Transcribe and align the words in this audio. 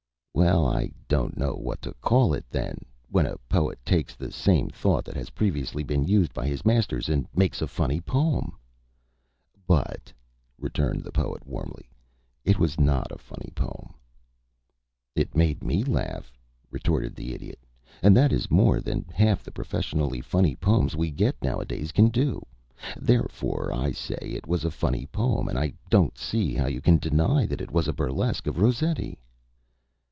"Well, 0.33 0.65
I 0.65 0.91
don't 1.07 1.37
know 1.37 1.53
what 1.53 1.83
to 1.83 1.93
call 1.95 2.33
it, 2.33 2.45
then, 2.49 2.79
when 3.09 3.27
a 3.27 3.37
poet 3.49 3.77
takes 3.85 4.15
the 4.15 4.31
same 4.31 4.69
thought 4.69 5.05
that 5.05 5.15
has 5.15 5.31
previously 5.37 5.83
been 5.83 6.03
used 6.05 6.33
by 6.33 6.47
his 6.47 6.65
masters 6.65 7.09
and 7.09 7.27
makes 7.35 7.61
a 7.61 7.67
funny 7.67 7.99
poem" 8.01 8.57
"But," 9.67 10.11
returned 10.57 11.03
the 11.03 11.11
Poet, 11.11 11.45
warmly, 11.45 11.91
"it 12.43 12.57
was 12.57 12.79
not 12.79 13.11
a 13.11 13.19
funny 13.19 13.51
poem." 13.53 13.93
"It 15.15 15.35
made 15.35 15.63
me 15.63 15.83
laugh," 15.83 16.31
retorted 16.71 17.13
the 17.13 17.33
Idiot, 17.35 17.59
"and 18.01 18.17
that 18.17 18.31
is 18.33 18.49
more 18.49 18.79
than 18.81 19.05
half 19.13 19.43
the 19.43 19.51
professedly 19.51 20.21
funny 20.21 20.55
poems 20.55 20.95
we 20.95 21.11
get 21.11 21.35
nowadays 21.43 21.91
can 21.91 22.07
do. 22.07 22.41
Therefore 22.97 23.71
I 23.71 23.91
say 23.91 24.15
it 24.19 24.47
was 24.47 24.65
a 24.65 24.71
funny 24.71 25.05
poem, 25.07 25.49
and 25.49 25.59
I 25.59 25.73
don't 25.89 26.17
see 26.17 26.53
how 26.55 26.65
you 26.67 26.81
can 26.81 26.97
deny 26.97 27.45
that 27.45 27.61
it 27.61 27.69
was 27.69 27.87
a 27.87 27.93
burlesque 27.93 28.47
of 28.47 28.57
Rossetti." 28.57 29.19